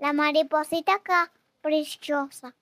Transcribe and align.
La 0.00 0.12
mariposita 0.12 1.00
caprichosa. 1.02 2.54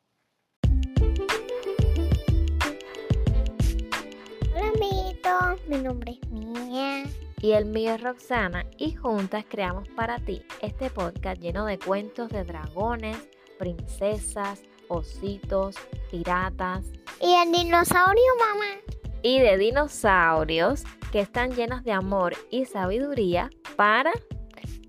Hola 4.54 4.68
amiguitos, 4.74 5.66
mi 5.68 5.76
nombre 5.76 6.12
es 6.12 6.30
Mía. 6.30 7.04
Y 7.42 7.52
el 7.52 7.66
mío 7.66 7.92
es 7.92 8.02
Roxana 8.02 8.64
y 8.78 8.94
juntas 8.94 9.44
creamos 9.46 9.86
para 9.90 10.18
ti 10.18 10.46
este 10.62 10.88
podcast 10.88 11.38
lleno 11.38 11.66
de 11.66 11.78
cuentos 11.78 12.30
de 12.30 12.42
dragones, 12.44 13.18
princesas, 13.58 14.62
ositos, 14.88 15.76
piratas. 16.10 16.86
Y 17.20 17.34
el 17.34 17.52
dinosaurio, 17.52 18.32
mamá. 18.38 18.80
Y 19.20 19.40
de 19.40 19.58
dinosaurios 19.58 20.84
que 21.12 21.20
están 21.20 21.54
llenos 21.54 21.84
de 21.84 21.92
amor 21.92 22.34
y 22.50 22.64
sabiduría 22.64 23.50
para... 23.76 24.12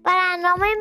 Para 0.02 0.38
no 0.38 0.56
me 0.56 0.72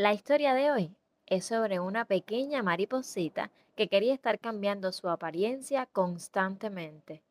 La 0.00 0.14
historia 0.14 0.54
de 0.54 0.70
hoy 0.70 0.96
es 1.26 1.44
sobre 1.44 1.78
una 1.78 2.06
pequeña 2.06 2.62
mariposita 2.62 3.50
que 3.76 3.88
quería 3.88 4.14
estar 4.14 4.38
cambiando 4.38 4.92
su 4.92 5.10
apariencia 5.10 5.84
constantemente. 5.84 7.22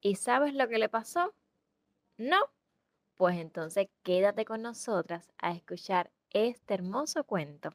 ¿Y 0.00 0.16
sabes 0.16 0.52
lo 0.52 0.66
que 0.66 0.80
le 0.80 0.88
pasó? 0.88 1.32
¿No? 2.18 2.38
Pues 3.14 3.38
entonces 3.38 3.86
quédate 4.02 4.44
con 4.44 4.60
nosotras 4.60 5.30
a 5.38 5.52
escuchar 5.52 6.10
este 6.30 6.74
hermoso 6.74 7.22
cuento. 7.22 7.70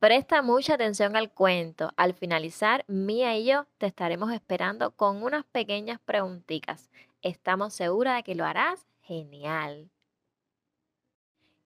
Presta 0.00 0.42
mucha 0.42 0.74
atención 0.74 1.14
al 1.14 1.30
cuento. 1.30 1.92
Al 1.96 2.14
finalizar, 2.14 2.84
Mía 2.88 3.36
y 3.36 3.44
yo 3.44 3.68
te 3.78 3.86
estaremos 3.86 4.32
esperando 4.32 4.90
con 4.90 5.22
unas 5.22 5.44
pequeñas 5.44 6.00
preguntitas. 6.00 6.90
Estamos 7.22 7.72
seguras 7.72 8.16
de 8.16 8.24
que 8.24 8.34
lo 8.34 8.44
harás 8.44 8.84
genial. 9.02 9.92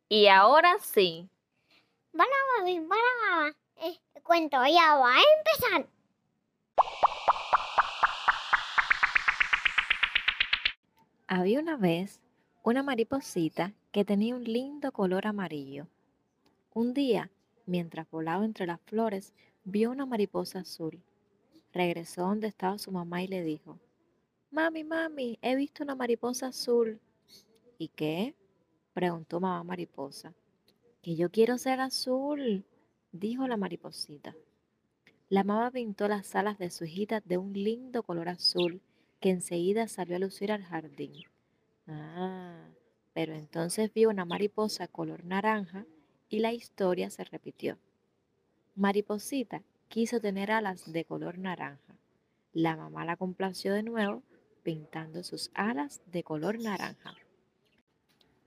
Y 0.08 0.26
ahora 0.28 0.78
sí. 0.80 1.28
Bueno, 2.12 2.32
mamá. 2.88 3.52
El 3.76 4.22
cuento 4.22 4.58
ya 4.66 4.96
va 4.96 5.14
a 5.14 5.22
empezar. 5.38 5.88
Había 11.26 11.58
una 11.58 11.76
vez 11.76 12.20
una 12.62 12.82
mariposita 12.82 13.72
que 13.92 14.04
tenía 14.04 14.34
un 14.34 14.44
lindo 14.44 14.92
color 14.92 15.26
amarillo. 15.26 15.88
Un 16.72 16.92
día, 16.92 17.30
mientras 17.66 18.08
volaba 18.10 18.44
entre 18.44 18.66
las 18.66 18.80
flores, 18.82 19.34
vio 19.64 19.90
una 19.90 20.06
mariposa 20.06 20.60
azul. 20.60 21.02
Regresó 21.72 22.22
donde 22.22 22.48
estaba 22.48 22.78
su 22.78 22.92
mamá 22.92 23.22
y 23.22 23.28
le 23.28 23.42
dijo, 23.42 23.78
Mami, 24.50 24.84
mami, 24.84 25.38
he 25.42 25.56
visto 25.56 25.82
una 25.82 25.94
mariposa 25.94 26.48
azul. 26.48 27.00
¿Y 27.78 27.88
qué? 27.88 28.34
Preguntó 28.94 29.40
mamá 29.40 29.62
mariposa. 29.64 30.32
Que 31.02 31.16
yo 31.16 31.30
quiero 31.30 31.58
ser 31.58 31.80
azul, 31.80 32.64
dijo 33.12 33.46
la 33.46 33.58
mariposita. 33.58 34.34
La 35.28 35.44
mamá 35.44 35.70
pintó 35.70 36.08
las 36.08 36.34
alas 36.34 36.58
de 36.58 36.70
su 36.70 36.84
hijita 36.84 37.20
de 37.20 37.36
un 37.36 37.52
lindo 37.52 38.02
color 38.02 38.28
azul 38.28 38.80
que 39.20 39.30
enseguida 39.30 39.88
salió 39.88 40.16
a 40.16 40.20
lucir 40.20 40.52
al 40.52 40.62
jardín. 40.62 41.24
Ah, 41.86 42.68
pero 43.12 43.34
entonces 43.34 43.92
vio 43.92 44.10
una 44.10 44.24
mariposa 44.24 44.88
color 44.88 45.24
naranja 45.24 45.86
y 46.28 46.38
la 46.38 46.52
historia 46.52 47.10
se 47.10 47.24
repitió. 47.24 47.78
Mariposita 48.74 49.62
quiso 49.88 50.20
tener 50.20 50.50
alas 50.50 50.92
de 50.92 51.04
color 51.04 51.38
naranja. 51.38 51.96
La 52.52 52.76
mamá 52.76 53.04
la 53.04 53.16
complació 53.16 53.74
de 53.74 53.82
nuevo 53.82 54.22
pintando 54.62 55.22
sus 55.22 55.50
alas 55.54 56.00
de 56.06 56.22
color 56.22 56.60
naranja. 56.60 57.14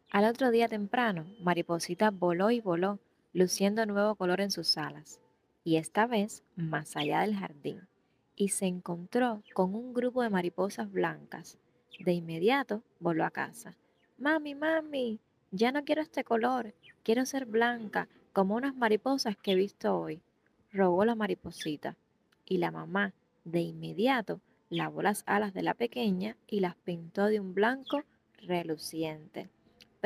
Al 0.09 0.23
otro 0.23 0.51
día 0.51 0.69
temprano, 0.69 1.25
Mariposita 1.41 2.11
voló 2.11 2.49
y 2.49 2.61
voló, 2.61 2.99
luciendo 3.33 3.85
nuevo 3.85 4.15
color 4.15 4.39
en 4.39 4.51
sus 4.51 4.77
alas, 4.77 5.19
y 5.65 5.75
esta 5.75 6.07
vez 6.07 6.43
más 6.55 6.95
allá 6.95 7.21
del 7.21 7.35
jardín, 7.35 7.81
y 8.35 8.49
se 8.49 8.67
encontró 8.67 9.43
con 9.53 9.75
un 9.75 9.93
grupo 9.93 10.23
de 10.23 10.29
mariposas 10.29 10.89
blancas. 10.91 11.57
De 11.99 12.13
inmediato 12.13 12.83
voló 12.99 13.25
a 13.25 13.31
casa. 13.31 13.75
Mami, 14.17 14.55
mami, 14.55 15.19
ya 15.51 15.73
no 15.73 15.83
quiero 15.83 16.01
este 16.01 16.23
color, 16.23 16.73
quiero 17.03 17.25
ser 17.25 17.45
blanca, 17.45 18.07
como 18.31 18.55
unas 18.55 18.75
mariposas 18.75 19.35
que 19.35 19.51
he 19.51 19.55
visto 19.55 19.99
hoy, 19.99 20.21
rogó 20.71 21.03
la 21.03 21.15
mariposita. 21.15 21.97
Y 22.45 22.59
la 22.59 22.71
mamá, 22.71 23.13
de 23.43 23.59
inmediato, 23.59 24.39
lavó 24.69 25.01
las 25.01 25.23
alas 25.25 25.53
de 25.53 25.63
la 25.63 25.73
pequeña 25.73 26.37
y 26.47 26.61
las 26.61 26.75
pintó 26.75 27.25
de 27.25 27.41
un 27.41 27.53
blanco 27.53 28.03
reluciente. 28.37 29.49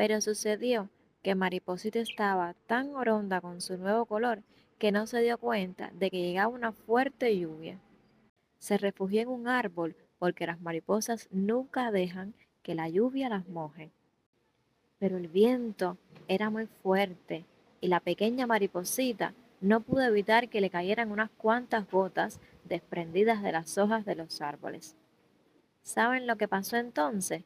Pero 0.02 0.20
sucedió 0.20 0.90
que 1.22 1.36
Mariposita 1.36 2.00
estaba 2.00 2.54
tan 2.66 2.96
oronda 2.96 3.40
con 3.40 3.60
su 3.60 3.78
nuevo 3.78 4.04
color 4.04 4.42
que 4.80 4.90
no 4.90 5.06
se 5.06 5.22
dio 5.22 5.38
cuenta 5.38 5.92
de 5.94 6.10
que 6.10 6.20
llegaba 6.20 6.48
una 6.48 6.72
fuerte 6.72 7.38
lluvia. 7.38 7.78
Se 8.58 8.78
refugió 8.78 9.20
en 9.20 9.28
un 9.28 9.46
árbol 9.46 9.94
porque 10.18 10.44
las 10.44 10.60
mariposas 10.60 11.28
nunca 11.30 11.92
dejan 11.92 12.34
que 12.64 12.74
la 12.74 12.88
lluvia 12.88 13.28
las 13.28 13.48
moje. 13.48 13.92
Pero 14.98 15.18
el 15.18 15.28
viento 15.28 15.96
era 16.26 16.50
muy 16.50 16.66
fuerte 16.66 17.44
y 17.80 17.86
la 17.86 18.00
pequeña 18.00 18.48
mariposita 18.48 19.34
no 19.60 19.82
pudo 19.82 20.02
evitar 20.02 20.48
que 20.48 20.60
le 20.60 20.68
cayeran 20.68 21.12
unas 21.12 21.30
cuantas 21.30 21.88
gotas 21.88 22.40
desprendidas 22.64 23.40
de 23.40 23.52
las 23.52 23.78
hojas 23.78 24.04
de 24.04 24.16
los 24.16 24.40
árboles. 24.40 24.96
¿Saben 25.82 26.26
lo 26.26 26.34
que 26.34 26.48
pasó 26.48 26.76
entonces? 26.76 27.44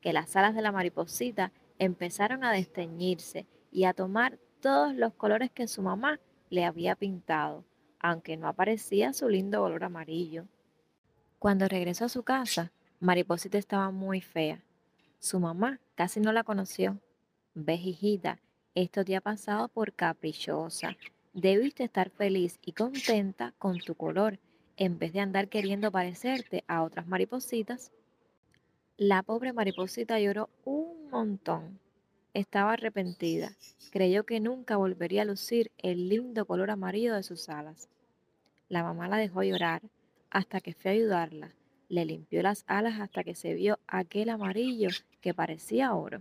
Que 0.00 0.14
las 0.14 0.34
alas 0.34 0.54
de 0.54 0.62
la 0.62 0.72
mariposita 0.72 1.52
empezaron 1.80 2.44
a 2.44 2.52
desteñirse 2.52 3.46
y 3.72 3.84
a 3.84 3.94
tomar 3.94 4.38
todos 4.60 4.94
los 4.94 5.14
colores 5.14 5.50
que 5.50 5.66
su 5.66 5.80
mamá 5.80 6.20
le 6.50 6.66
había 6.66 6.94
pintado, 6.94 7.64
aunque 7.98 8.36
no 8.36 8.48
aparecía 8.48 9.14
su 9.14 9.28
lindo 9.30 9.62
color 9.62 9.82
amarillo. 9.84 10.44
Cuando 11.38 11.66
regresó 11.68 12.04
a 12.04 12.10
su 12.10 12.22
casa, 12.22 12.70
Mariposita 13.00 13.56
estaba 13.56 13.90
muy 13.90 14.20
fea. 14.20 14.62
Su 15.18 15.40
mamá 15.40 15.80
casi 15.94 16.20
no 16.20 16.32
la 16.32 16.44
conoció. 16.44 17.00
Ves, 17.54 17.80
hijita, 17.80 18.40
esto 18.74 19.02
te 19.02 19.16
ha 19.16 19.22
pasado 19.22 19.68
por 19.68 19.94
caprichosa. 19.94 20.98
Debiste 21.32 21.84
estar 21.84 22.10
feliz 22.10 22.58
y 22.62 22.72
contenta 22.72 23.54
con 23.58 23.78
tu 23.78 23.94
color, 23.94 24.38
en 24.76 24.98
vez 24.98 25.14
de 25.14 25.20
andar 25.20 25.48
queriendo 25.48 25.90
parecerte 25.90 26.62
a 26.68 26.82
otras 26.82 27.06
maripositas. 27.06 27.90
La 28.98 29.22
pobre 29.22 29.54
mariposita 29.54 30.20
lloró 30.20 30.50
un 30.64 30.99
montón. 31.10 31.78
Estaba 32.32 32.72
arrepentida. 32.72 33.56
Creyó 33.90 34.24
que 34.24 34.40
nunca 34.40 34.76
volvería 34.76 35.22
a 35.22 35.24
lucir 35.24 35.72
el 35.78 36.08
lindo 36.08 36.46
color 36.46 36.70
amarillo 36.70 37.14
de 37.14 37.22
sus 37.22 37.48
alas. 37.48 37.88
La 38.68 38.82
mamá 38.82 39.08
la 39.08 39.16
dejó 39.16 39.42
llorar 39.42 39.82
hasta 40.30 40.60
que 40.60 40.74
fue 40.74 40.92
a 40.92 40.94
ayudarla. 40.94 41.54
Le 41.88 42.04
limpió 42.04 42.42
las 42.42 42.64
alas 42.68 43.00
hasta 43.00 43.24
que 43.24 43.34
se 43.34 43.54
vio 43.54 43.80
aquel 43.88 44.28
amarillo 44.28 44.90
que 45.20 45.34
parecía 45.34 45.92
oro. 45.94 46.20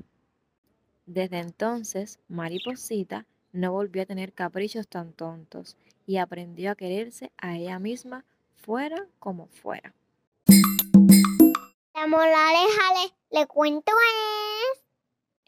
Desde 1.05 1.39
entonces, 1.39 2.19
Mariposita 2.27 3.25
no 3.51 3.71
volvió 3.71 4.01
a 4.01 4.05
tener 4.05 4.33
caprichos 4.33 4.87
tan 4.87 5.13
tontos 5.13 5.77
y 6.07 6.17
aprendió 6.17 6.71
a 6.71 6.75
quererse 6.75 7.31
a 7.37 7.55
ella 7.55 7.77
misma 7.79 8.25
fuera 8.55 9.07
como 9.19 9.47
fuera. 9.47 9.93
La 11.93 12.07
le, 13.31 13.47
cuento 13.47 13.91
es... 13.91 14.38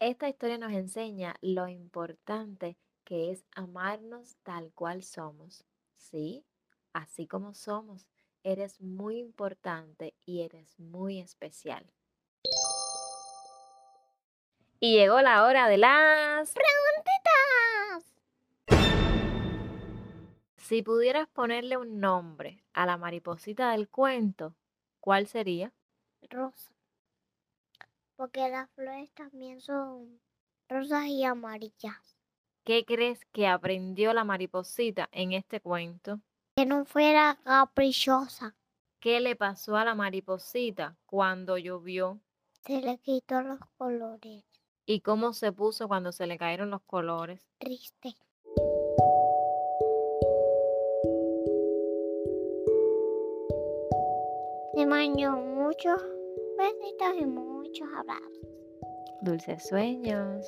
Esta 0.04 0.28
historia 0.28 0.58
nos 0.58 0.72
enseña 0.72 1.36
lo 1.42 1.68
importante 1.68 2.76
que 3.04 3.30
es 3.30 3.44
amarnos 3.54 4.34
tal 4.42 4.72
cual 4.74 5.04
somos. 5.04 5.64
Sí, 5.94 6.44
así 6.92 7.28
como 7.28 7.54
somos, 7.54 8.08
eres 8.42 8.80
muy 8.80 9.18
importante 9.18 10.16
y 10.26 10.40
eres 10.40 10.76
muy 10.80 11.20
especial. 11.20 11.86
Y 14.80 14.96
llegó 14.96 15.20
la 15.20 15.44
hora 15.44 15.68
de 15.68 15.78
las 15.78 16.52
¡Preguntitas! 16.52 18.12
Si 20.56 20.82
pudieras 20.82 21.28
ponerle 21.28 21.76
un 21.76 22.00
nombre 22.00 22.64
a 22.72 22.86
la 22.86 22.96
mariposita 22.96 23.70
del 23.70 23.88
cuento, 23.88 24.56
¿cuál 24.98 25.28
sería? 25.28 25.72
Rosa. 26.28 26.72
Porque 28.16 28.48
las 28.48 28.70
flores 28.70 29.10
también 29.14 29.60
son 29.60 30.20
rosas 30.68 31.06
y 31.06 31.24
amarillas. 31.24 32.16
¿Qué 32.64 32.84
crees 32.84 33.24
que 33.32 33.46
aprendió 33.48 34.12
la 34.12 34.24
mariposita 34.24 35.08
en 35.12 35.32
este 35.32 35.60
cuento? 35.60 36.20
Que 36.54 36.64
no 36.66 36.84
fuera 36.84 37.38
caprichosa. 37.44 38.54
¿Qué 39.00 39.20
le 39.20 39.34
pasó 39.34 39.76
a 39.76 39.84
la 39.84 39.96
mariposita 39.96 40.96
cuando 41.06 41.58
llovió? 41.58 42.20
Se 42.64 42.80
le 42.80 42.98
quitó 42.98 43.42
los 43.42 43.58
colores. 43.76 44.44
¿Y 44.86 45.00
cómo 45.00 45.32
se 45.32 45.50
puso 45.50 45.88
cuando 45.88 46.12
se 46.12 46.26
le 46.26 46.38
cayeron 46.38 46.70
los 46.70 46.82
colores? 46.82 47.44
Triste. 47.58 48.14
Se 54.74 54.86
bañó 54.86 55.32
muchos 55.36 56.00
besitos 56.62 57.14
y 57.20 57.26
muchos 57.26 57.88
abrazos. 57.96 58.40
Dulces 59.22 59.66
sueños. 59.68 60.46